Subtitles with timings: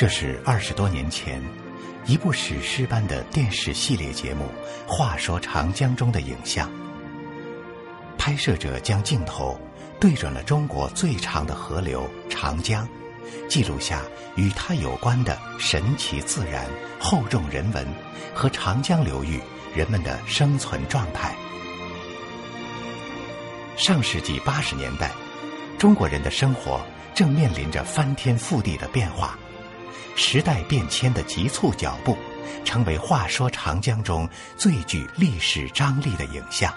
[0.00, 1.42] 这是二十多年前
[2.06, 4.46] 一部史诗般的电视系列节目
[4.90, 6.72] 《话说长江》中的影像。
[8.16, 9.60] 拍摄者将镜头
[10.00, 12.88] 对准了中国最长的河流长江，
[13.46, 14.00] 记录下
[14.36, 16.64] 与它有关的神奇自然、
[16.98, 17.86] 厚重人文
[18.34, 19.38] 和长江流域
[19.74, 21.36] 人们的生存状态。
[23.76, 25.10] 上世纪八十年代，
[25.78, 26.80] 中国人的生活
[27.14, 29.38] 正面临着翻天覆地的变化，
[30.16, 32.16] 时代变迁的急促脚步，
[32.64, 36.72] 成为《话说长江》中最具历史张力的影像。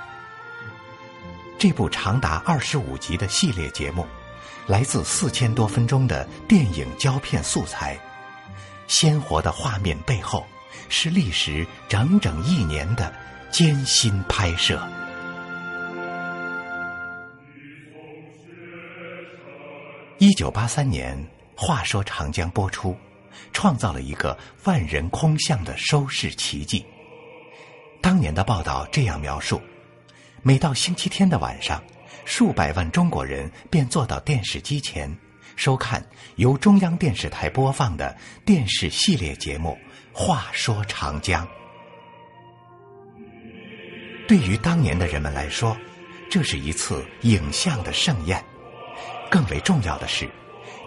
[1.57, 4.05] 这部长达二十五集的系列节目，
[4.67, 7.97] 来自四千多分钟的电影胶片素材，
[8.87, 10.45] 鲜活的画面背后
[10.89, 13.13] 是历时整整一年的
[13.49, 14.81] 艰辛拍摄。
[20.17, 21.17] 一九八三年，
[21.61, 22.97] 《话说长江》播出，
[23.51, 26.85] 创造了一个万人空巷的收视奇迹。
[28.01, 29.61] 当年的报道这样描述。
[30.41, 31.81] 每到星期天的晚上，
[32.25, 35.09] 数百万中国人便坐到电视机前，
[35.55, 39.77] 收看由中央电视台播放的电视系列节目
[40.17, 41.47] 《话说长江》。
[44.27, 45.77] 对于当年的人们来说，
[46.29, 48.43] 这是一次影像的盛宴。
[49.29, 50.29] 更为重要的是，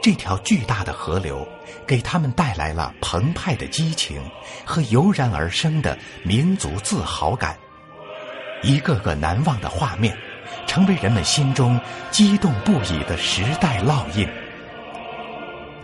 [0.07, 1.45] 这条巨大的河流
[1.85, 4.23] 给他们带来了澎湃的激情
[4.65, 7.57] 和油然而生的民族自豪感。
[8.63, 10.17] 一个个难忘的画面，
[10.65, 11.81] 成为人们心中
[12.13, 14.29] 激动不已的时代烙印。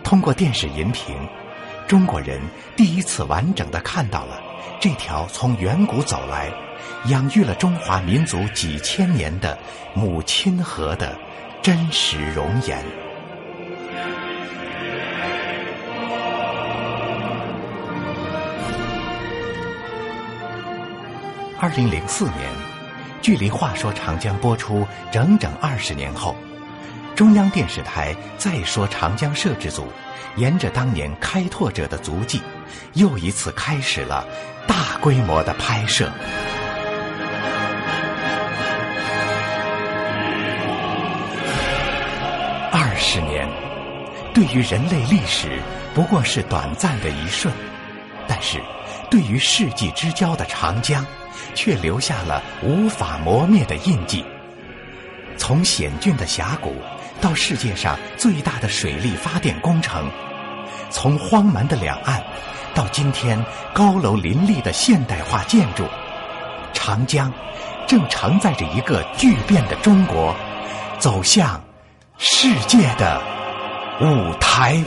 [0.05, 1.13] 通过电视荧屏，
[1.85, 2.39] 中国人
[2.77, 4.41] 第一次完整的看到了
[4.79, 6.49] 这条从远古走来、
[7.07, 9.59] 养育了中华民族几千年的
[9.93, 11.13] 母亲河的
[11.61, 12.81] 真实容颜。
[21.63, 22.51] 二零零四年，
[23.21, 26.35] 距离《话说长江》播出整整二十年后，
[27.15, 29.87] 中央电视台《再说长江》摄制组
[30.35, 32.41] 沿着当年开拓者的足迹，
[32.95, 34.27] 又一次开始了
[34.67, 36.11] 大规模的拍摄。
[42.73, 43.47] 二十年，
[44.33, 45.61] 对于人类历史
[45.93, 47.53] 不过是短暂的一瞬，
[48.27, 48.59] 但是
[49.13, 51.05] 对于世纪之交的长江。
[51.55, 54.25] 却留下了无法磨灭的印记。
[55.37, 56.75] 从险峻的峡谷
[57.21, 60.09] 到世界上最大的水力发电工程，
[60.89, 62.23] 从荒蛮的两岸
[62.73, 63.43] 到今天
[63.73, 65.85] 高楼林立的现代化建筑，
[66.73, 67.31] 长江
[67.87, 70.35] 正承载着一个巨变的中国
[70.97, 71.61] 走向
[72.17, 73.21] 世界的
[74.01, 74.83] 舞台。